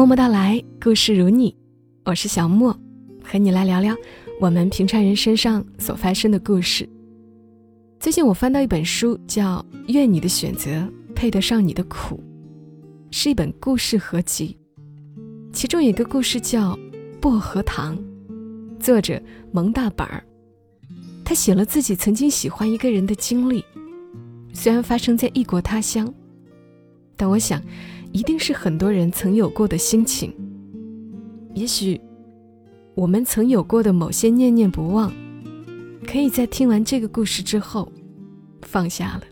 [0.00, 1.54] 默默到来，故事如你，
[2.06, 2.74] 我是小莫，
[3.22, 3.94] 和你来聊聊
[4.40, 6.88] 我们平常人身上所发生的故事。
[7.98, 9.58] 最近我翻到一本书，叫
[9.92, 12.16] 《愿你的选择配得上你的苦》，
[13.10, 14.56] 是一本故事合集，
[15.52, 16.72] 其中有一个故事叫
[17.20, 17.94] 《薄荷糖》，
[18.80, 19.20] 作者
[19.52, 20.24] 蒙大本儿，
[21.22, 23.62] 他写了自己曾经喜欢一个人的经历，
[24.54, 26.10] 虽然发生在异国他乡，
[27.18, 27.62] 但我想。
[28.12, 30.34] 一定是很多人曾有过的心情。
[31.54, 32.00] 也许，
[32.94, 35.12] 我们曾有过的某些念念不忘，
[36.06, 37.90] 可以在听完这个故事之后
[38.62, 39.22] 放下了。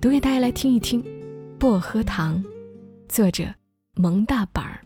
[0.00, 1.02] 读给大家来听一听，
[1.58, 2.42] 《薄荷糖》，
[3.08, 3.44] 作者
[3.96, 4.80] 蒙大板儿。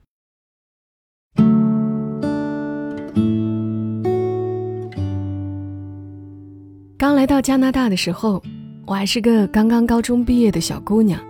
[6.97, 8.43] 刚来到加拿大的时候，
[8.87, 11.20] 我还是个刚刚高中毕业的小姑娘。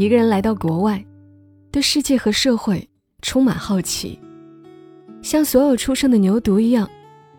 [0.00, 1.04] 一个人来到国外，
[1.70, 2.88] 对世界和社会
[3.20, 4.18] 充满好奇，
[5.20, 6.88] 像所有出生的牛犊一样，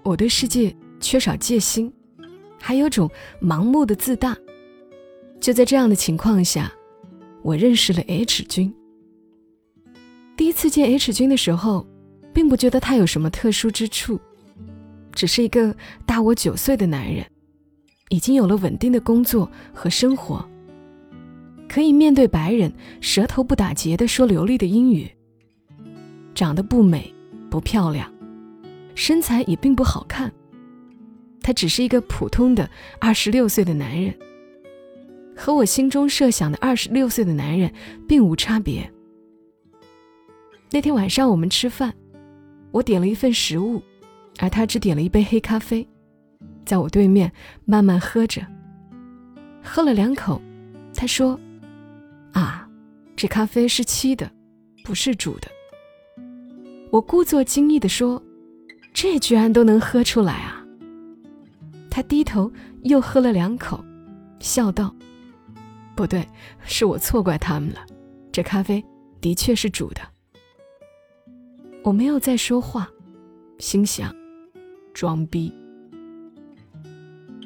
[0.04, 1.92] 我对世界缺少戒心，
[2.59, 3.09] 还有种
[3.42, 4.38] 盲目的自大。
[5.39, 6.72] 就在这样的情况下，
[7.42, 8.72] 我认识了 H 君。
[10.38, 11.88] 第一次见 H 君的时候，
[12.32, 14.20] 并不觉得他有什么特殊之处，
[15.14, 17.26] 只是一个大我九岁的男人，
[18.09, 20.48] 已经有了稳定的工作和生活。
[21.72, 25.09] 可以面对白人，舌头不打结的说流利的英语。
[26.36, 27.14] 长得不美，
[27.50, 28.11] 不漂亮，
[28.94, 30.30] 身材也并不好看。
[31.42, 34.14] 他只是一个普通的二十六岁的男人，
[35.33, 37.72] 和我心中设想的二十六岁的男人
[38.05, 38.92] 并无差别。
[40.72, 41.94] 那天晚上我们吃饭，
[42.72, 43.81] 我点了一份食物，
[44.39, 45.88] 而他只点了一杯黑咖啡，
[46.66, 47.31] 在我对面
[47.64, 48.45] 慢慢喝着。
[49.64, 50.42] 喝了两口，
[50.94, 51.39] 他说。
[52.34, 52.68] 啊，
[53.16, 54.32] 这咖啡是沏的，
[54.84, 55.48] 不是煮的。
[56.92, 58.22] 我故作惊异地说
[58.94, 60.66] ：“这居然都能喝出来啊！”
[61.89, 62.52] 他低头
[62.83, 63.83] 又喝了两口，
[64.39, 64.94] 笑道
[65.95, 66.28] ：“不对，
[66.66, 67.86] 是我错怪他们了。
[68.32, 68.84] 这咖啡
[69.20, 70.02] 的确是煮的。”
[71.84, 72.89] 我没有再说话，
[73.58, 74.14] 心想：
[74.94, 75.52] 装逼。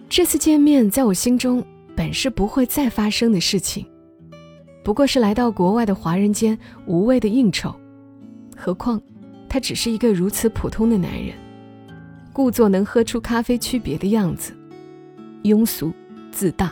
[0.10, 1.66] 这次见面在我心中
[1.96, 3.86] 本是不会再发生的事情。
[4.86, 7.74] 不过是来到国外的华人间无谓的应酬，
[8.56, 9.02] 何况
[9.50, 11.34] 他只是一个如此普通的男人，
[12.32, 14.56] 故作能喝出咖啡区别的样子，
[15.42, 15.92] 庸俗
[16.32, 16.72] 自大。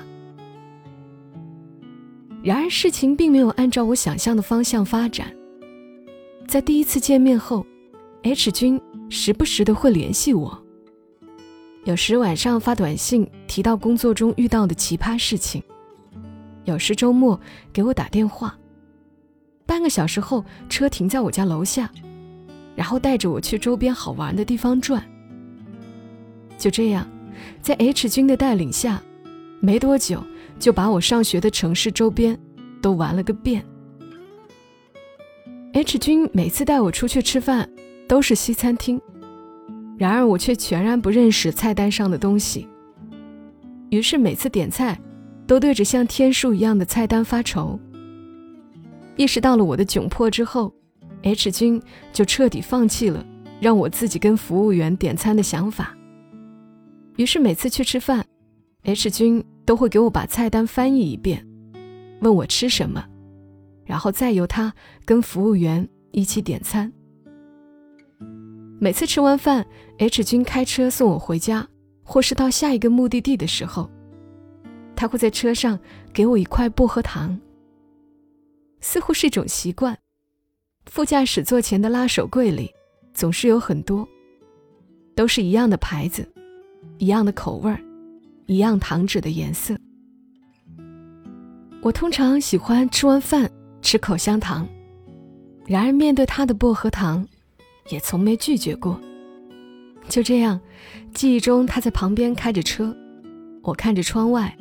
[2.43, 5.33] 然而事情并没有按照我想象的方向发展。
[6.47, 7.65] 在第一次见面后
[8.21, 10.63] ，H 君时不时的会联系我，
[11.83, 15.63] 有时晚上发短信提到工作中遇到的奇葩事情。
[16.65, 17.39] 有时周末
[17.71, 18.57] 给我打电话，
[19.65, 21.89] 半个小时后车停在我家楼下，
[22.75, 25.03] 然后带着我去周边好玩的地方转。
[26.57, 27.05] 就这样，
[27.61, 29.01] 在 H 君的带领下，
[29.59, 30.23] 没多久
[30.57, 32.39] 就把我上学的城市周边
[32.81, 33.65] 都玩了个遍。
[35.73, 37.69] H 君每次带我出去吃饭
[38.07, 39.01] 都是西餐厅，
[39.97, 42.69] 然而我却全然不认识菜单上的东西，
[43.89, 44.97] 于是每次点菜。
[45.45, 47.79] 都对着像天书一样的菜单发愁。
[49.15, 50.73] 意识到了我的窘迫之后
[51.21, 51.81] ，H 君
[52.11, 53.23] 就彻底放弃了
[53.59, 55.95] 让我自己跟服务员点餐的想法。
[57.17, 58.25] 于是每次去吃饭
[58.83, 61.45] ，H 君都会给我把菜单翻译一遍，
[62.21, 63.05] 问我吃什么，
[63.85, 64.73] 然后再由他
[65.05, 66.91] 跟服务员一起点餐。
[68.79, 69.65] 每次吃完饭
[69.99, 71.67] ，H 君开车送我回家，
[72.03, 73.89] 或是到下一个目的地的时候。
[74.95, 75.79] 他会在车上
[76.13, 77.39] 给我一块薄荷糖，
[78.79, 79.97] 似乎是一种习惯。
[80.85, 82.69] 副驾驶座前的拉手柜里
[83.13, 84.07] 总是有很多，
[85.15, 86.27] 都是一样的牌子，
[86.97, 87.79] 一样的口味儿，
[88.45, 89.75] 一样糖纸的颜色。
[91.81, 93.49] 我通常喜欢吃完饭
[93.81, 94.67] 吃口香糖，
[95.65, 97.27] 然而面对他的薄荷糖，
[97.89, 98.99] 也从没拒绝过。
[100.09, 100.59] 就这样，
[101.13, 102.95] 记忆中他在旁边开着车，
[103.61, 104.55] 我看着窗外。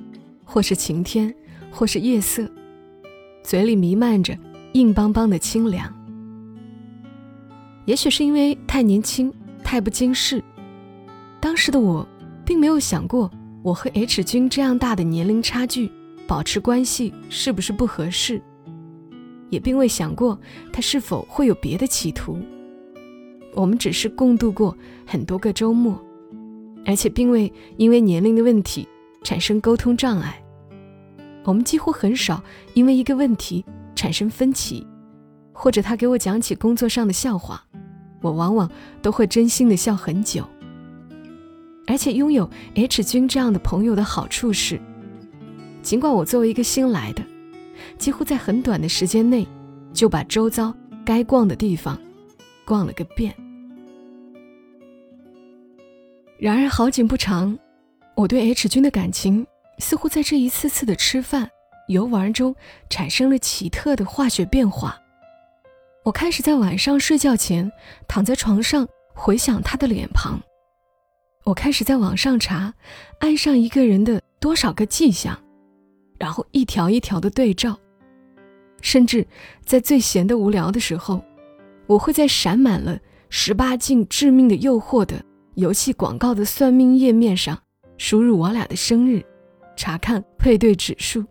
[0.45, 1.35] 或是晴天，
[1.71, 2.51] 或是夜色，
[3.43, 4.37] 嘴里弥漫着
[4.73, 5.93] 硬邦邦的清凉。
[7.85, 9.33] 也许是因为太年轻，
[9.65, 10.43] 太不经事，
[11.41, 12.07] 当时的我
[12.45, 13.31] 并没有想过
[13.63, 15.91] 我和 H 君这样大的年龄差距
[16.27, 18.41] 保持关系是不是不合适，
[19.51, 20.39] 也并未想过
[20.73, 22.39] 他是否会有别的企图。
[23.55, 26.01] 我们只是共度过很多个周末，
[26.87, 28.89] 而且并未因为年龄的问题
[29.23, 30.43] 产生沟通障碍。
[31.45, 32.43] 我们几乎很少
[32.75, 33.65] 因为一个问题
[33.95, 34.87] 产生分歧，
[35.53, 37.65] 或者他给我讲起工作上的笑话，
[38.21, 38.71] 我往往
[39.01, 40.47] 都会真心的笑很久。
[41.87, 44.81] 而且拥有 H 君这样的朋友的好处是，
[45.83, 47.25] 尽管我作为一个新来的，
[47.99, 49.47] 几乎在很短的时间内
[49.93, 50.73] 就把周遭
[51.05, 51.99] 该逛的地方
[52.65, 53.35] 逛了个遍。
[56.39, 57.59] 然而好景不长，
[58.15, 59.47] 我对 H 君的感情
[59.79, 61.51] 似乎在这一次次的吃饭、
[61.89, 62.55] 游玩中
[62.91, 64.99] 产生了奇特的化学变化。
[66.05, 67.71] 我开始在晚上睡觉前
[68.09, 70.41] 躺在床上回想他的脸庞。
[71.45, 72.75] 我开始在网上查
[73.19, 75.41] 爱上一个人的多少个迹象，
[76.19, 77.79] 然后一条一条的对照。
[78.81, 79.27] 甚至
[79.65, 81.25] 在最闲的无聊的时候，
[81.87, 82.99] 我会在闪满了
[83.29, 85.25] 十八禁致命的诱惑的
[85.55, 87.62] 游戏广告的算命页面上
[88.03, 89.25] 输入我俩的生日，
[89.77, 91.25] 查看配对指数，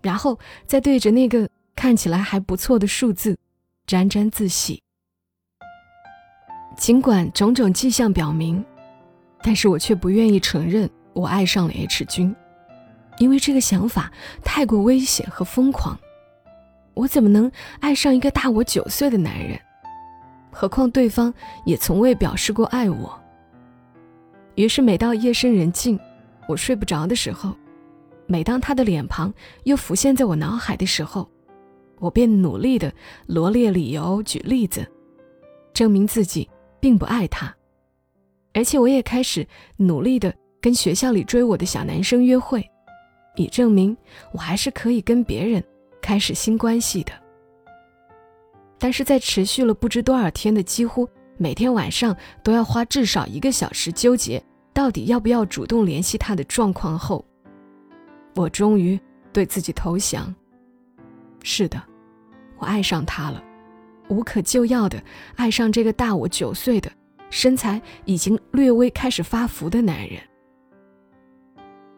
[0.00, 3.36] 然后再对着那个看起来还不错的数字。
[3.84, 4.80] 沾沾自喜。
[6.76, 8.64] 尽管种种迹象表明，
[9.42, 12.32] 但是我却不愿意承认我爱上了 H 君，
[13.18, 14.12] 因为这个想法
[14.44, 15.98] 太过危险和疯狂。
[16.94, 17.50] 我怎么能
[17.80, 19.58] 爱上一个大我九岁的男人？
[20.52, 21.34] 何况对方
[21.66, 23.21] 也从未表示过爱我。
[24.54, 25.98] 于是，每到夜深人静，
[26.48, 27.54] 我睡不着的时候，
[28.26, 29.32] 每当他的脸庞
[29.64, 31.28] 又浮现在我脑海的时候，
[31.98, 32.92] 我便努力的
[33.26, 34.86] 罗列理由、举例子，
[35.72, 36.48] 证明自己
[36.80, 37.54] 并不爱他，
[38.52, 39.46] 而且我也开始
[39.76, 42.62] 努力的跟学校里追我的小男生约会，
[43.36, 43.96] 以证明
[44.32, 45.62] 我还是可以跟别人
[46.02, 47.12] 开始新关系的。
[48.78, 51.08] 但是在持续了不知多少天的几乎
[51.42, 54.40] 每天晚上都要花至少一个小时纠结
[54.72, 57.24] 到底要不要主动联系他的状况后，
[58.36, 58.96] 我终于
[59.32, 60.32] 对自己投降。
[61.42, 61.82] 是的。
[62.58, 63.42] 我爱上他了，
[64.06, 65.02] 无可救药的
[65.34, 66.88] 爱上这个大我九岁的、
[67.28, 70.20] 身材已经略微开始发福的男人。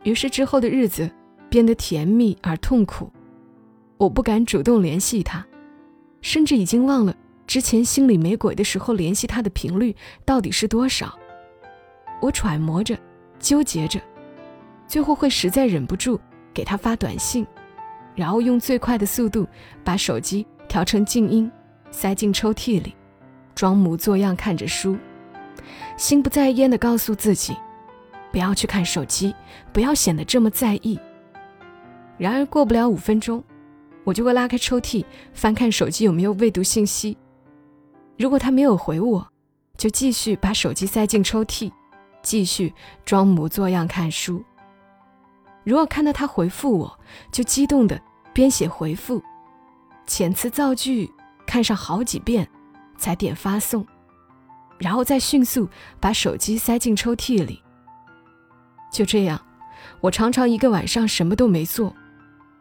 [0.05, 1.11] 于是之后的日子
[1.51, 3.13] 变得甜蜜而痛苦。
[3.99, 5.47] 我不敢主动联系他，
[6.23, 7.15] 甚至已经忘了
[7.47, 9.95] 之前心里没鬼的时候联系他的频率
[10.25, 11.17] 到底是多少。
[12.21, 12.99] 我揣摩着，
[13.39, 14.01] 纠结着，
[14.87, 16.21] 最后会实在忍不住
[16.53, 17.47] 给他发短信，
[18.15, 19.47] 然后用最快的速度
[19.83, 20.47] 把手机。
[20.67, 21.49] 调成静音，
[21.93, 22.97] 塞进抽屉里，
[23.55, 24.97] 装模作样看着书，
[25.97, 27.55] 心不在焉地告诉自己，
[28.33, 29.33] 不要去看手机，
[29.73, 30.99] 不要显得这么在意。
[32.19, 33.45] 然而过不了五分钟，
[34.03, 37.17] 我就会拉开抽屉，翻看手机有没有未读信息。
[38.17, 39.27] 如果他没有回我，
[39.77, 41.73] 就继续把手机塞进抽屉，
[42.23, 42.73] 继续
[43.05, 44.43] 装模作样看书。
[45.65, 47.01] 如果看到他回复我，
[47.33, 48.01] 就激动的
[48.33, 49.23] 编写回复。
[50.07, 51.11] 遣词造句
[51.47, 52.49] 看上好几遍，
[52.97, 53.85] 才点发送，
[54.79, 55.69] 然后再迅速
[55.99, 57.63] 把手机塞进抽屉里。
[58.93, 59.41] 就这样，
[60.01, 61.93] 我常常一个晚上什么都没做，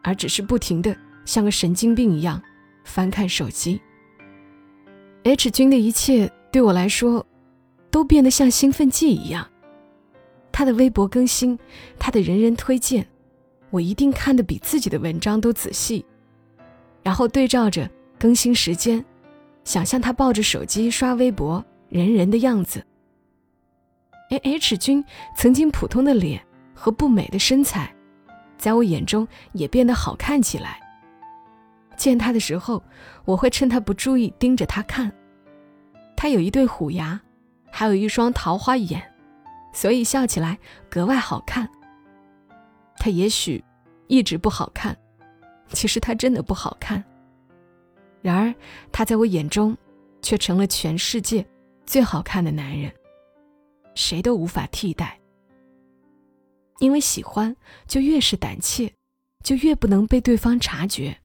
[0.02, 2.42] 而只是不停的像个神经病一样
[2.84, 3.80] 翻看手机。
[5.24, 7.24] H 君的一切对我来说，
[7.90, 9.48] 都变得像兴奋剂一样。
[10.52, 11.58] 他的微博更新，
[11.98, 13.06] 他的人人推荐，
[13.70, 16.04] 我一定看得比自己的文章都仔细。
[17.02, 19.02] 然后对照着更新时间，
[19.64, 22.84] 想象他抱着手机刷微博，人人的样子。
[24.30, 25.02] 而 H 君
[25.34, 26.44] 曾经普通的脸
[26.74, 27.90] 和不美的身材，
[28.58, 30.80] 在我眼中也变得好看起来。
[31.96, 32.82] 见他的时候，
[33.24, 35.12] 我会趁他不注意盯着他看。
[36.16, 37.20] 他有一对虎牙，
[37.70, 39.02] 还有一双桃花眼，
[39.72, 40.58] 所以笑起来
[40.88, 41.68] 格外好看。
[42.96, 43.62] 他也许
[44.06, 44.96] 一直不好看。
[45.70, 47.02] 其实他真的不好看，
[48.20, 48.54] 然而
[48.92, 49.76] 他在我眼中，
[50.22, 51.44] 却成了全世界
[51.86, 52.92] 最好看的男人，
[53.94, 55.18] 谁都无法替代。
[56.78, 57.56] 因为喜欢，
[57.88, 58.92] 就越是胆怯，
[59.42, 61.18] 就越不能被对方察觉。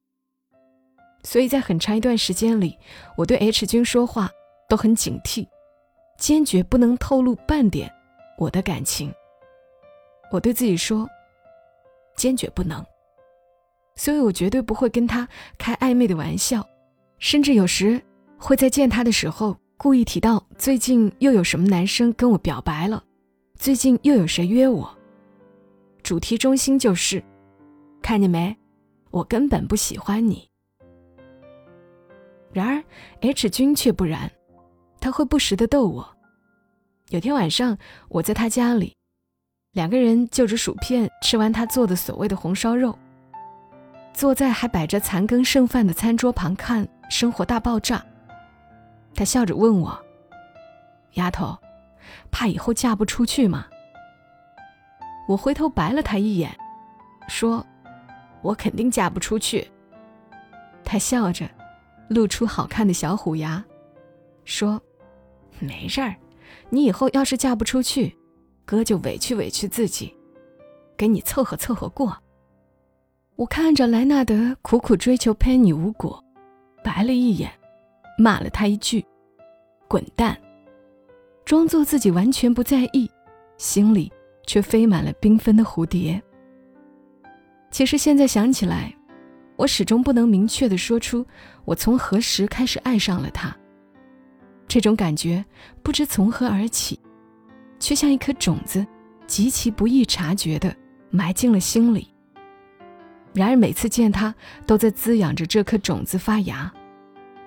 [1.30, 2.76] 所以在很长一段时间里，
[3.16, 4.32] 我对 H 君说话
[4.68, 5.48] 都很警惕，
[6.18, 7.88] 坚决不能透露半点
[8.36, 9.14] 我的感情。
[10.32, 11.08] 我对自己说，
[12.16, 12.84] 坚决不能。
[13.96, 16.68] 所以我绝对不会跟他开暧昧的玩笑，
[17.20, 18.02] 甚至有时
[18.40, 23.04] 会在见他的时候故意提到最近又有什么男生跟我表白了，
[23.56, 24.98] 最近又有谁约我。
[26.02, 27.24] 主题中心就是，
[28.02, 28.58] 看见没，
[29.12, 30.50] 我根本不喜欢你。
[32.52, 32.84] 然而
[33.22, 34.32] H 君却不然，
[35.00, 36.16] 他会不时的逗我。
[37.10, 37.78] 有天晚上
[38.08, 38.96] 我在他家里，
[39.72, 42.98] 两个人就着薯片吃完他做的所谓的红烧肉。
[44.14, 48.04] 坐在还摆着残羹剩饭的餐桌旁看生活大爆炸。
[49.16, 49.98] 他笑着问我
[51.14, 51.58] ：“丫头，
[52.30, 53.66] 怕以后嫁不出去吗？”
[55.28, 56.56] 我回头白了他一眼，
[57.28, 57.66] 说
[58.42, 59.70] ：“我肯定嫁不出去。”
[60.84, 61.48] 他笑着，
[62.10, 63.64] 露出好看的小虎牙，
[64.44, 64.82] 说
[65.60, 66.16] ：“没事儿，
[66.70, 68.16] 你以后要是嫁不出去，
[68.66, 70.14] 哥就委屈委屈自己，
[70.98, 72.18] 给你凑合凑合过。”
[73.38, 76.24] 我看着莱纳德苦苦追求佩妮无果，
[76.84, 77.50] 白了一眼，
[78.18, 79.06] 骂了他一句
[79.88, 80.38] ：“滚蛋！”
[81.46, 83.10] 装作自己完全不在意，
[83.58, 84.12] 心里。
[84.50, 86.20] 却飞满了缤纷的蝴蝶。
[87.70, 88.92] 其实现在想起来，
[89.60, 91.26] 我始终不能明确的说出
[91.66, 93.54] 我从何时开始爱上了他。
[94.70, 95.44] 这种感觉
[95.84, 96.98] 不知从何而起，
[97.78, 98.86] 却像一颗种子，
[99.28, 100.74] 极其不易察觉的
[101.10, 102.08] 埋进了心里。
[103.34, 104.34] 然而每次见他，
[104.66, 106.72] 都在滋养着这颗种子发芽。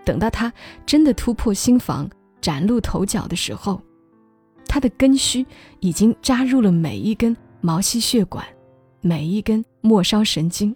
[0.05, 0.53] 等到他
[0.85, 2.11] 真的突破心房，
[2.43, 3.81] 崭露头角的时候。
[4.67, 5.47] 他的根须
[5.81, 8.45] 已经扎入了每一根毛细血管，
[9.01, 10.75] 每一根末梢神经，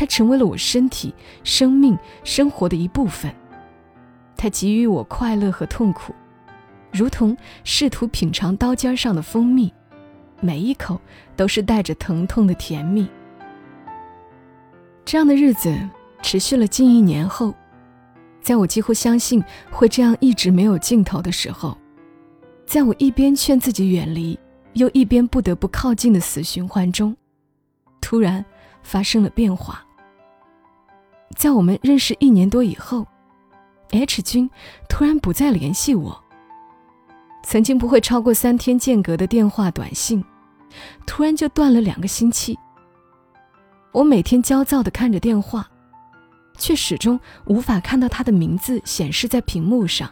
[0.00, 1.14] 它成为了我身体、
[1.44, 3.30] 生命、生活的一部分。
[4.34, 6.14] 它给予我快乐和痛苦，
[6.90, 9.70] 如同试图品尝刀尖上的蜂蜜，
[10.40, 10.98] 每一口
[11.36, 13.06] 都是带着疼痛的甜蜜。
[15.04, 15.78] 这样的日子
[16.22, 17.52] 持续了近一年后，
[18.40, 21.76] 在我几乎相信会这样一直没有尽头的时候。
[22.64, 24.38] 在我一边劝自己远离，
[24.72, 27.14] 又一边不得不靠近的死循环中，
[28.00, 28.42] 突然
[28.82, 29.84] 发生了变化。
[31.40, 33.06] 在我们认识一年多以后
[33.92, 34.50] ，H 君
[34.90, 36.22] 突然不再联系我。
[37.42, 40.22] 曾经不会超过三天间隔的电话短信，
[41.06, 42.58] 突然就断了两个星期。
[43.90, 45.66] 我每天焦躁地看着电话，
[46.58, 50.10] 却始终无法看到他的名字显示在屏幕上。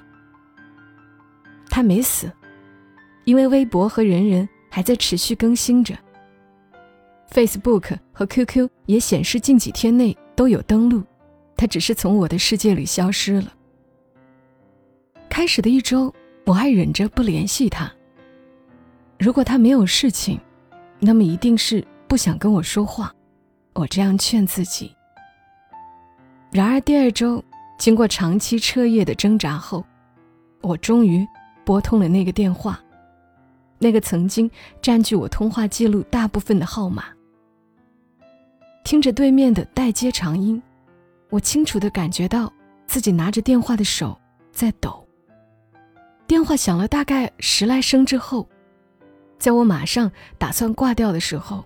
[1.68, 2.32] 他没死。
[3.26, 5.94] 因为微博和人人还在持续更新着
[7.30, 11.02] ，Facebook 和 QQ 也显示近几天内都有登录，
[11.58, 13.52] 他只是从我的世界里消失了。
[15.28, 16.14] 开始的一周，
[16.46, 17.92] 我还忍着不联系他。
[19.18, 20.40] 如果他没有事情，
[21.00, 23.12] 那么一定是不想跟我说话，
[23.74, 24.94] 我这样劝自己。
[26.52, 27.42] 然而第二周，
[27.76, 29.84] 经过长期彻夜的挣扎后，
[30.62, 31.26] 我终于
[31.64, 32.80] 拨通了那个电话。
[33.80, 34.48] 那个曾经
[34.80, 37.04] 占据我通话记录大部分的号码，
[38.84, 40.60] 听着对面的待接长音，
[41.30, 42.52] 我清楚的感觉到
[42.86, 44.18] 自己拿着电话的手
[44.50, 45.06] 在抖。
[46.26, 48.48] 电话响了大概十来声之后，
[49.38, 51.64] 在我马上打算挂掉的时候，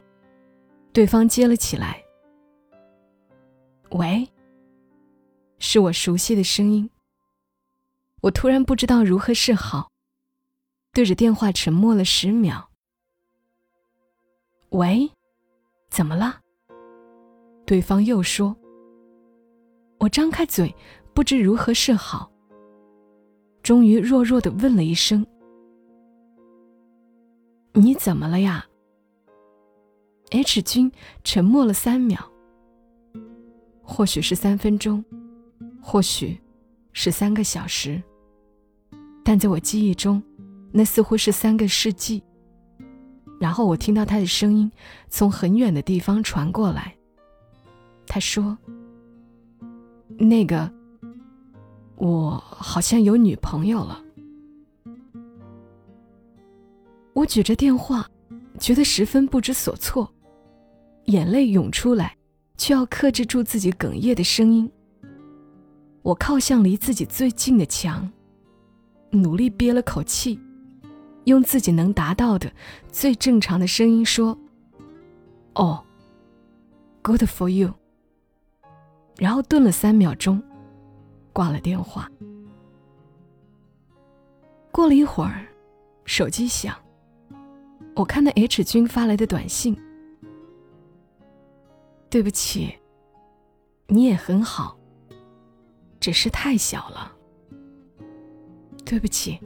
[0.93, 2.03] 对方接了起来。
[3.91, 4.29] 喂，
[5.59, 6.89] 是我熟悉的声音。
[8.21, 9.91] 我突然不知道如何是好。
[10.93, 12.69] 对着电话沉默了十秒。
[14.71, 15.11] 喂，
[15.91, 16.41] 怎么了？
[17.65, 18.57] 对方又说。
[20.03, 20.75] 我张开嘴，
[21.15, 22.29] 不知如何是好。
[23.63, 25.25] 终于弱弱的问了一声
[27.75, 28.67] ：“你怎么了呀
[30.33, 30.91] ？”H 君
[31.23, 32.19] 沉默了三秒，
[33.81, 35.05] 或许是三分钟，
[35.81, 36.37] 或许
[36.93, 38.03] 是三个小时，
[39.23, 40.21] 但在我记忆中。
[40.75, 42.21] 那似乎是三个世纪。
[43.39, 44.73] 然后我听到他的声音
[45.11, 46.97] 从很远的地方传过来。
[48.07, 48.57] 他说
[50.19, 50.71] ：“那个，
[51.97, 54.03] 我好像有女朋友了。”
[57.15, 58.09] 我举着电话，
[58.59, 60.11] 觉得十分不知所措，
[61.07, 62.17] 眼泪涌出来，
[62.57, 64.71] 却要克制住自己哽咽的声音。
[66.03, 68.11] 我靠向离自己最近的墙，
[69.11, 70.41] 努力憋了口气。
[71.25, 72.53] 用自己能达到的
[72.91, 74.37] 最正常的声音说
[75.55, 75.85] ：“哦
[77.03, 77.75] ，Good for you。”
[79.23, 80.43] 然后顿了三秒钟，
[81.33, 82.11] 挂了电话。
[84.73, 85.47] 过了一会儿，
[86.05, 86.77] 手机响，
[87.95, 89.81] 我看到 H 君发来的短信
[92.11, 92.77] ：“对不起，
[93.87, 94.77] 你也很好，
[96.01, 97.13] 只是太小了。
[98.85, 99.39] 对不起。”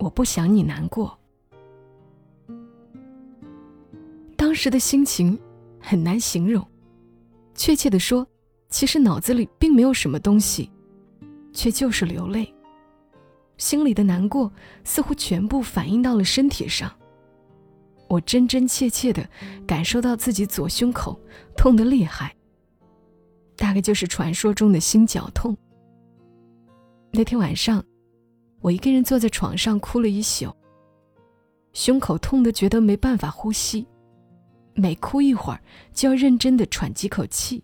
[0.00, 1.18] 我不想你难过。
[4.34, 5.38] 当时的心情
[5.78, 6.66] 很难形容，
[7.54, 8.26] 确切的说，
[8.68, 10.70] 其实脑子里并没有什么东西，
[11.52, 12.54] 却就是流泪。
[13.56, 14.52] 心里的难过
[14.84, 16.92] 似乎全部反映到了身体上。
[18.08, 19.28] 我真真切切的
[19.66, 21.18] 感受到自己左胸口
[21.56, 22.34] 痛得厉害，
[23.56, 25.56] 大概就是传说中的心绞痛。
[27.10, 27.84] 那天晚上，
[28.60, 30.54] 我一个人坐在床上哭了一宿，
[31.72, 33.86] 胸口痛得觉得没办法呼吸，
[34.74, 35.60] 每哭一会儿
[35.92, 37.62] 就要认真的喘几口气。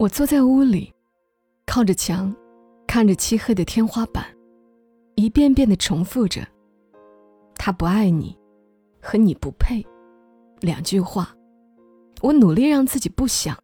[0.00, 0.90] 我坐在屋里，
[1.66, 2.34] 靠着墙，
[2.86, 4.24] 看着漆黑的天花板，
[5.14, 6.40] 一遍遍的重复着
[7.56, 8.34] ：“他不爱你，
[9.02, 9.86] 和你不配。”
[10.60, 11.36] 两句话，
[12.22, 13.54] 我努力让自己不想，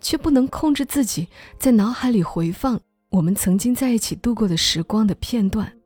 [0.00, 1.26] 却不能控制自己
[1.58, 5.76] 在脑海里回放我们曾经在一起度过的时光的片段。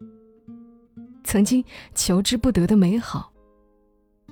[1.24, 3.32] 曾经求之不得的美好，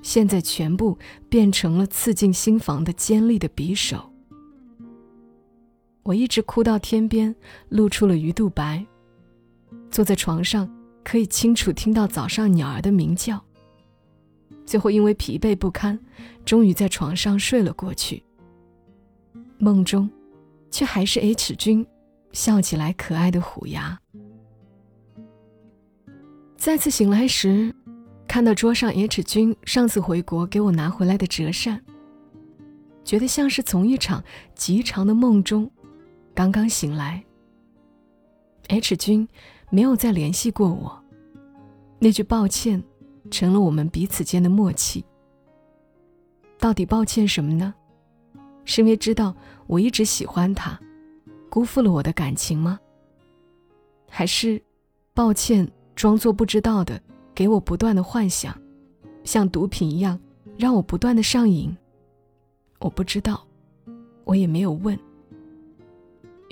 [0.03, 0.99] 现在全部
[1.31, 4.11] 变成了刺进心房的尖利的匕首。
[6.05, 7.35] 我一直哭到天边，
[7.71, 8.85] 露出了鱼肚白。
[9.91, 10.71] 坐在床上，
[11.03, 13.43] 可以清楚听到早上鸟儿的鸣叫。
[14.67, 15.99] 最后因为疲惫不堪，
[16.45, 18.23] 终于在床上睡了过去。
[19.59, 20.11] 梦中，
[20.71, 21.87] 却还是 H 君
[22.33, 23.99] 笑起来可爱的虎牙。
[26.57, 27.75] 再次醒来时，
[28.29, 31.83] 看到桌上 H 君上次回国给我拿回来的折扇，
[33.05, 34.23] 觉得像是从一场
[34.55, 35.71] 极长的梦中。
[36.35, 37.25] 刚刚醒来
[38.67, 39.29] ，H 君
[39.71, 41.01] 没有再联系过我。
[42.01, 42.83] 那句抱歉，
[43.31, 45.05] 成了我们彼此间的默契。
[46.59, 47.73] 到底抱歉什么呢？
[48.65, 49.33] 是因为知道
[49.69, 50.79] 我一直喜欢他，
[51.49, 52.81] 辜负了我的感情吗？
[54.09, 54.61] 还是
[55.13, 57.01] 抱歉，装作不知道的，
[57.33, 58.61] 给我不断的幻想，
[59.23, 60.19] 像毒品一样，
[60.59, 61.77] 让我不断的上瘾？
[62.81, 63.47] 我不知道，
[64.25, 64.99] 我也没有问。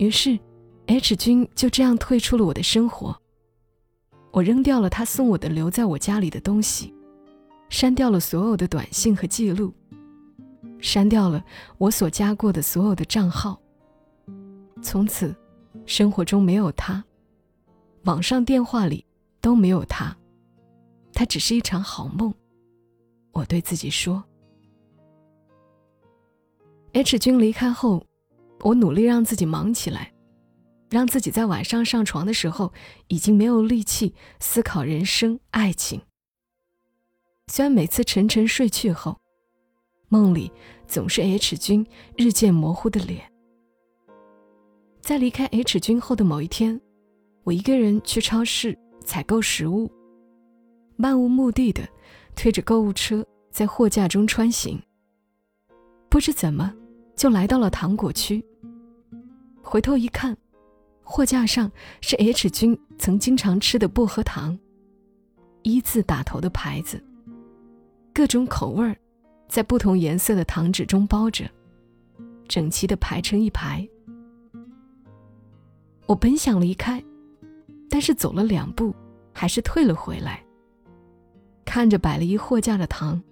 [0.03, 0.37] 于是
[0.87, 3.17] ，H 君就这样退出了我的生活。
[4.33, 6.93] 我扔掉了他送我的留在我家里的东西，
[7.69, 9.73] 删掉了所有的短信和记录，
[10.81, 11.45] 删掉了
[11.79, 13.57] 我所加过的所有的账号。
[14.83, 15.33] 从此，
[15.87, 17.05] 生活中没有他，
[18.03, 19.07] 网上电话里
[19.41, 20.17] 都没有他，
[21.13, 22.35] 他只是一场好梦。
[23.31, 24.25] 我对自己说。
[26.93, 28.05] H 君离开后。
[28.63, 30.13] 我努力让自己忙起来，
[30.91, 32.73] 让自己在晚上上床的时候
[33.09, 36.01] 已经没有力气思考人生、爱情。
[37.49, 39.19] 虽然每次沉沉睡去后，
[40.09, 40.51] 梦里
[40.87, 41.85] 总是 H 君
[42.17, 43.31] 日渐模糊的脸。
[45.01, 46.81] 在离开 H 君后的某一天，
[47.43, 49.91] 我一个人去超市采购食物，
[50.97, 51.87] 漫无目的的
[52.37, 54.81] 推着购物车在货架中穿行，
[56.09, 56.73] 不知怎么
[57.17, 58.43] 就来到了糖果区。
[59.63, 60.37] 回头一看，
[61.03, 61.71] 货架上
[62.01, 64.59] 是 H 君曾经常吃的薄荷糖，
[65.63, 67.03] 一字打头的牌子，
[68.13, 68.95] 各种口味儿，
[69.49, 71.49] 在不同颜色的糖纸中包着，
[72.49, 73.89] 整齐的排成一排。
[76.07, 77.03] 我本想离开，
[77.89, 78.95] 但是走了两步，
[79.33, 80.45] 还是退了回来。
[81.65, 83.23] 看着摆了一货架的糖，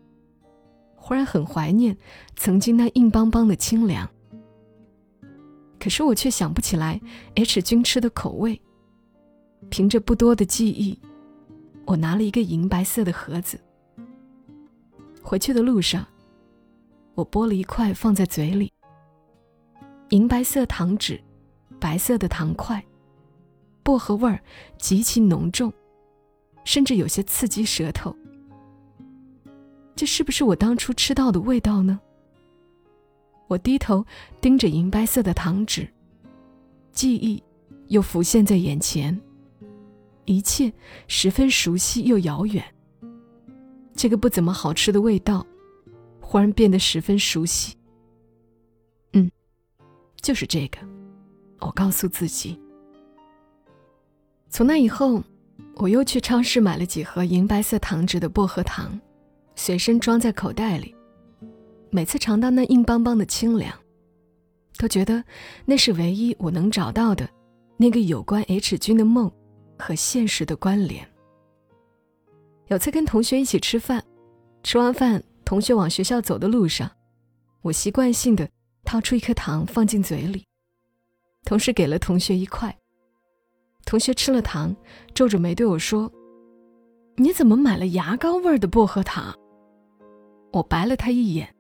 [0.95, 1.95] 忽然很怀念
[2.37, 4.09] 曾经那硬邦邦的清凉。
[5.81, 7.01] 可是我却想不起来
[7.35, 8.61] H 君吃的口味。
[9.71, 10.99] 凭着不多的记忆，
[11.87, 13.59] 我拿了一个银白色的盒子。
[15.23, 16.07] 回去的路上，
[17.15, 18.73] 我剥了一块放在嘴里。
[20.11, 21.21] 银白色糖纸，
[21.79, 22.85] 白色的糖块，
[23.83, 24.41] 薄荷味儿
[24.79, 25.73] 极其浓重，
[26.65, 28.15] 甚至有些刺激舌头。
[29.95, 32.01] 这是不是我当初吃到的味道呢？
[33.51, 34.07] 我低头
[34.41, 35.89] 盯着银白色的糖纸，
[36.93, 37.43] 记忆
[37.89, 39.21] 又浮现在眼前，
[40.25, 40.73] 一切
[41.09, 42.65] 十分熟悉又遥远。
[43.93, 45.45] 这个不怎么好吃的味道，
[46.21, 47.75] 忽然变得十分熟悉。
[49.15, 49.29] 嗯，
[50.21, 50.79] 就是这个，
[51.59, 52.57] 我告诉自己。
[54.49, 55.21] 从那以后，
[55.75, 59.01] 我又去超市买了几盒银白色糖纸的薄荷糖，
[59.57, 60.95] 随身装在口袋里。
[61.91, 63.77] 每次尝到那硬邦邦的清凉，
[64.79, 65.23] 都觉得
[65.65, 67.29] 那是唯一我能找到的
[67.77, 69.31] 那个有关 H 君的梦
[69.79, 71.07] 和现实的关联。
[72.69, 74.03] 有次跟同学一起吃饭，
[74.63, 76.89] 吃完饭，同学往学校走的路上，
[77.63, 78.49] 我习惯性的
[78.85, 80.45] 掏出一颗糖放进嘴里，
[81.45, 82.75] 同时给了同学一块。
[83.85, 84.77] 同学吃了糖，
[85.13, 86.09] 皱着眉对我说
[87.17, 89.37] ：“你怎么买了牙膏味儿的薄荷糖？”
[90.53, 91.53] 我白了他一眼。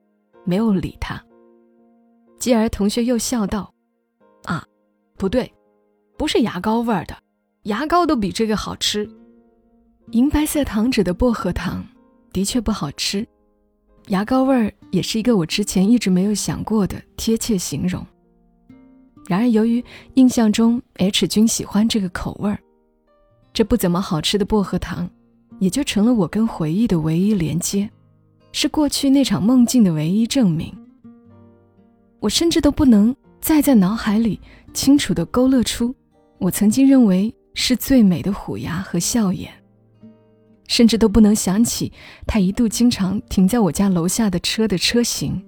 [0.50, 1.22] 没有理他。
[2.36, 3.72] 继而，同学又笑道
[4.42, 4.66] ：“啊，
[5.16, 5.52] 不对，
[6.18, 7.16] 不是牙膏味儿的，
[7.64, 9.08] 牙膏都比这个好吃。
[10.10, 11.86] 银白色糖纸的薄荷糖
[12.32, 13.24] 的确不好吃，
[14.08, 18.04] 牙膏味儿也是一个我之前一直没有想过的贴切形容。
[19.28, 19.84] 然而，由于
[20.14, 22.58] 印象中 H 君喜欢这个口味儿，
[23.52, 25.08] 这不怎么好吃的薄荷糖，
[25.60, 27.88] 也就成了我跟回忆的唯一连接，
[28.52, 30.72] 是过去那场梦境的唯一证明。
[32.18, 34.40] 我甚至都不能再在脑海里
[34.74, 35.94] 清楚地勾勒出
[36.38, 39.52] 我曾经认为是最美的虎牙和笑颜，
[40.68, 41.92] 甚至都不能想起
[42.26, 45.42] 他一度经常停在我家楼下的车的车型。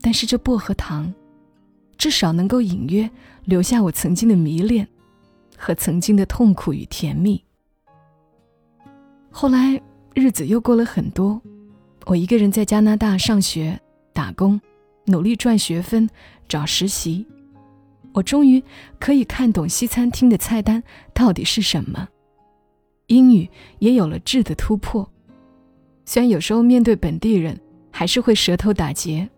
[0.00, 1.12] 但是这薄荷糖。
[1.96, 3.08] 至少能够隐约
[3.44, 4.86] 留下我曾经的迷恋，
[5.56, 7.42] 和曾经的痛苦与甜蜜。
[9.30, 9.80] 后来
[10.12, 11.40] 日子又过了很多，
[12.06, 13.80] 我一个人在加拿大上学、
[14.12, 14.60] 打工，
[15.06, 16.08] 努力赚学分、
[16.46, 17.26] 找实习。
[18.12, 18.62] 我终于
[19.00, 22.06] 可以看懂西餐厅的菜单到底是什么，
[23.06, 25.10] 英语也有了质的突破。
[26.04, 27.58] 虽然有时候面对本地人
[27.90, 29.28] 还是会舌头打结，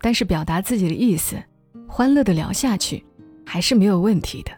[0.00, 1.42] 但是表达自己的意思。
[1.88, 3.04] 欢乐的聊下去，
[3.44, 4.52] 还是没有问题的。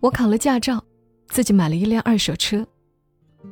[0.00, 0.84] 我考了驾照，
[1.28, 2.66] 自己买了一辆二手车，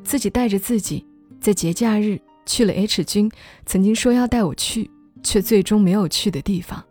[0.05, 1.05] 自己带着自己
[1.41, 3.31] 在节假日去了 H 君
[3.65, 4.91] 曾经说要带我去，
[5.23, 6.85] 却最终没有去的地方。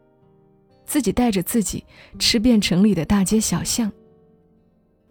[0.86, 1.86] 自己带着自己
[2.18, 3.92] 吃遍城里的大街小巷。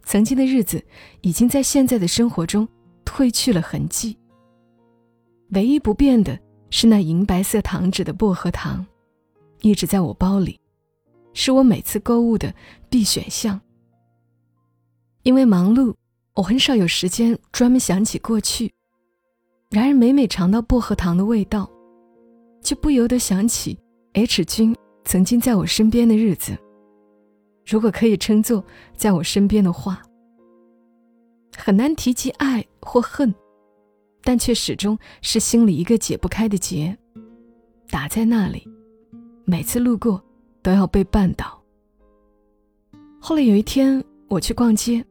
[0.02, 0.84] 曾经的日子
[1.20, 2.66] 已经在现在的生活中
[3.04, 4.18] 褪去了痕迹。
[5.50, 6.36] 唯一不变的
[6.70, 8.84] 是那银白色糖纸的薄荷糖。
[9.60, 10.58] 一直在我包里，
[11.32, 12.54] 是我每次购物的
[12.88, 13.60] 必选项。
[15.22, 15.94] 因为忙碌，
[16.34, 18.72] 我很少有时间专门想起过去。
[19.70, 21.70] 然而每每尝到薄荷糖的味道，
[22.62, 23.78] 就不由得想起
[24.14, 26.56] H 君曾经在我身边的日子。
[27.66, 28.64] 如果可以称作
[28.96, 30.02] 在我身边的话，
[31.54, 33.34] 很难提及爱或恨，
[34.22, 36.96] 但却始终是心里一个解不开的结，
[37.90, 38.66] 打在那里。
[39.44, 40.22] 每次路过，
[40.62, 41.62] 都要被绊倒。
[43.20, 45.04] 后来有一天，我去逛街，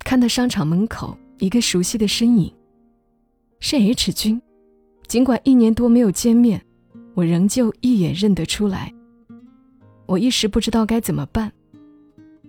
[0.00, 2.52] 看到商场门口一个熟悉的身影，
[3.66, 4.38] 是 H 君。
[5.06, 6.62] 尽管一年多没有见面，
[7.14, 8.92] 我仍旧一眼认得出来。
[10.04, 11.50] 我一时不知道该怎么办，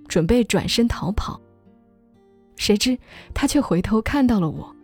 [0.09, 1.39] 准备转身逃跑，
[2.57, 2.99] 谁知
[3.33, 4.75] 他却回头看到了我。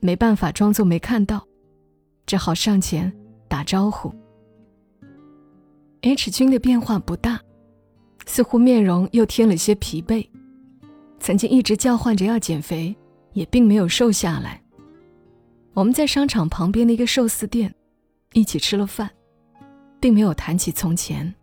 [0.00, 1.46] 没办法装作没看到，
[2.24, 3.12] 只好上前
[3.46, 4.10] 打招呼。
[6.00, 7.38] H 君的变化不大，
[8.24, 10.26] 似乎面容又添了些疲惫。
[11.20, 12.96] 曾经一直叫唤着要减肥，
[13.34, 14.62] 也并没有瘦下来。
[15.76, 17.74] 我们在商场旁边的一个寿司店
[18.32, 19.10] 一起吃了饭，
[20.00, 21.34] 并没有谈起从前。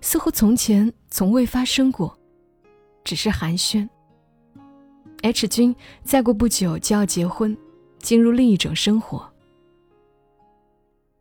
[0.00, 2.16] 似乎从前从未发生过，
[3.02, 3.88] 只是寒暄。
[5.22, 7.56] H 君再过不久就要结婚，
[7.98, 9.28] 进入另一种生活。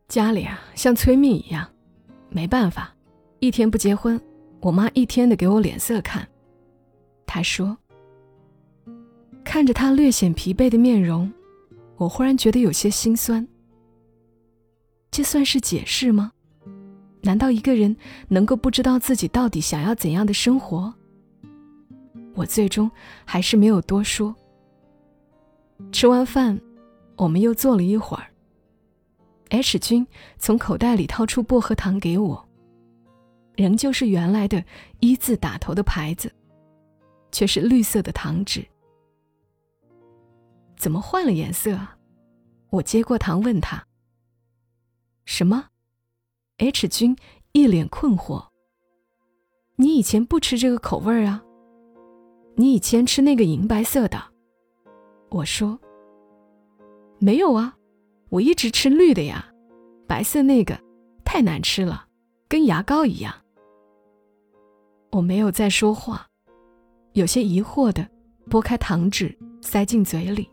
[0.08, 1.68] 家里啊，像催命一样。
[2.30, 2.96] 没办法，
[3.40, 4.22] 一天不结婚，
[4.60, 6.28] 我妈一天的给我脸色看。
[7.26, 7.76] 她说
[9.44, 11.32] ：“看着他略显疲惫的面容，
[12.02, 13.48] 我忽然觉得有些心酸。
[15.12, 16.32] 这算是解释吗？
[17.22, 17.96] 难道一个人
[18.28, 20.92] 能够不知道自己到底想要怎样的生活？”
[22.34, 22.90] 我最终
[23.24, 24.36] 还是没有多说。
[25.92, 26.60] 吃完饭，
[27.18, 28.26] 我们又坐了一会儿。
[29.50, 30.08] H 君
[30.40, 32.50] 从口袋里掏出薄荷糖给我，
[33.56, 34.64] 仍旧是原来的
[35.02, 36.34] 一字打头的牌子，
[37.32, 38.66] 却是绿色的糖纸。
[40.82, 41.96] 怎么换了颜色啊？
[42.72, 43.86] 我接过糖问他。
[45.26, 45.68] 什么
[46.58, 47.16] ？H 君
[47.52, 48.48] 一脸困惑。
[49.76, 51.44] 你以前不吃这个口味啊？
[52.56, 54.20] 你以前吃那个银白色的。
[55.30, 55.80] 我说。
[57.20, 57.78] 没有啊。
[58.30, 59.54] 我一直吃绿的呀，
[60.08, 60.82] 白色那个
[61.24, 62.08] 太难吃了，
[62.48, 63.32] 跟牙膏一样。
[65.12, 66.28] 我没有再说话，
[67.14, 68.10] 有些疑惑的
[68.50, 70.50] 拨开糖纸塞进嘴里。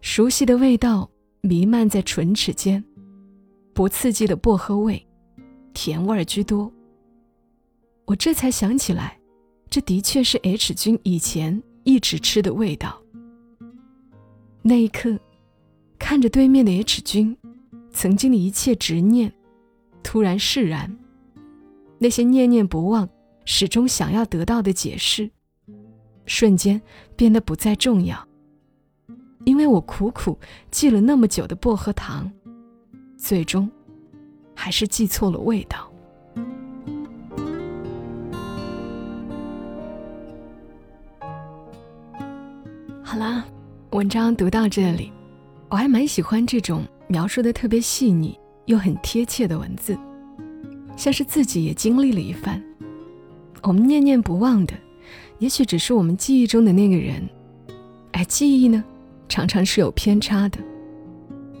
[0.00, 1.10] 熟悉的味道
[1.42, 2.82] 弥漫在唇齿间，
[3.74, 5.06] 不刺激的薄荷味，
[5.72, 6.72] 甜味居多。
[8.06, 9.18] 我这才想起来，
[9.68, 13.00] 这的确是 H 君以前一直吃的味道。
[14.62, 15.18] 那一刻。
[16.02, 17.36] 看着对面的 H 君，
[17.92, 19.30] 曾经的一切执念，
[20.02, 20.98] 突然释然。
[21.98, 23.06] 那些念念不忘、
[23.44, 25.30] 始终想要得到的解释，
[26.24, 26.80] 瞬间
[27.14, 28.26] 变得不再重要。
[29.44, 30.38] 因为我苦苦
[30.70, 32.30] 记了那么久的薄荷糖，
[33.16, 33.70] 最终
[34.54, 35.90] 还是记错了味道。
[43.02, 43.44] 好啦，
[43.90, 45.10] 文章读到这里。
[45.68, 49.96] 我还蛮喜欢这种描述的特别细腻又很贴切的文字，
[50.96, 52.62] 像是自己也经历了一番。
[53.62, 54.74] 我们念念不忘的，
[55.38, 57.28] 也许只是我们记忆中的那个人，
[58.12, 58.82] 而记忆呢，
[59.30, 60.58] 常常是有偏差的。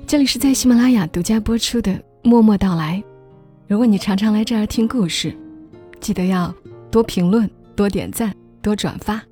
[0.04, 2.98] 这里是在喜马拉雅独家播出的《默默到来》。
[3.68, 5.32] 如果你常常来这儿听故事，
[6.00, 6.52] 记得要
[6.90, 9.22] 多评论、多点赞、多转发，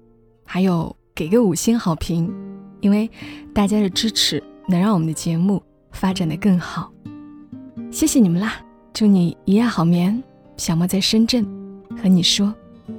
[0.44, 2.32] 还有给个五星好评，
[2.80, 3.10] 因为
[3.52, 6.92] 大家的支持能让我们的节目发展的更好。
[7.90, 8.54] 谢谢你们啦！
[8.94, 10.22] 祝你一夜好眠。
[10.56, 11.44] 小莫在深圳，
[12.00, 12.54] 和你说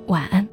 [0.07, 0.45] 晚安。